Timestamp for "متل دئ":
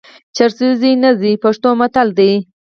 1.79-2.33